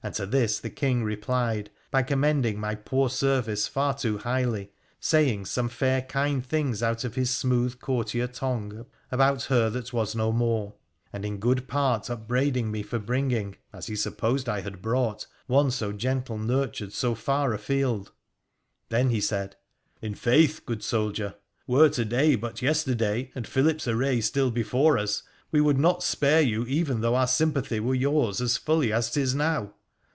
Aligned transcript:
And 0.00 0.14
to 0.14 0.26
this 0.26 0.60
the 0.60 0.70
King 0.70 1.02
replied, 1.02 1.70
by 1.90 2.04
commend 2.04 2.46
ing 2.46 2.60
my 2.60 2.76
poor 2.76 3.10
service 3.10 3.66
far 3.66 3.94
too 3.98 4.18
highly, 4.18 4.70
saying 5.00 5.46
some 5.46 5.68
fair 5.68 6.02
kind 6.02 6.46
things 6.46 6.84
out 6.84 7.02
of 7.02 7.16
his 7.16 7.30
smooth 7.30 7.80
courtier 7.80 8.28
tongue 8.28 8.86
about 9.10 9.42
her 9.46 9.68
that 9.70 9.92
was 9.92 10.14
no 10.14 10.30
more, 10.30 10.74
and 11.12 11.24
in 11.24 11.38
good 11.38 11.66
part 11.66 12.08
upbraiding 12.08 12.70
me 12.70 12.84
for 12.84 13.00
bringing, 13.00 13.56
as 13.72 13.88
he 13.88 13.96
supposed 13.96 14.48
I 14.48 14.60
had 14.60 14.80
brought, 14.80 15.26
one 15.48 15.72
so 15.72 15.90
gentle 15.92 16.38
nurtured 16.38 16.92
so 16.92 17.16
far 17.16 17.52
afield; 17.52 18.12
then 18.90 19.10
he 19.10 19.20
said,' 19.20 19.56
In 20.00 20.14
faith, 20.14 20.64
good 20.64 20.84
soldier, 20.84 21.34
were 21.66 21.88
to 21.88 22.04
day 22.04 22.36
but 22.36 22.62
yester 22.62 22.94
day, 22.94 23.32
and 23.34 23.48
Philip's 23.48 23.88
array 23.88 24.20
still 24.20 24.52
before 24.52 24.96
us, 24.96 25.24
we 25.50 25.60
would 25.60 25.76
not 25.78 26.04
spare 26.04 26.40
you 26.40 26.64
even 26.66 27.00
though 27.00 27.16
our 27.16 27.26
sympathy 27.26 27.80
were 27.80 27.96
yours 27.96 28.40
as 28.40 28.56
fully 28.56 28.92
as 28.92 29.10
'tia 29.10 29.34
now. 29.34 29.74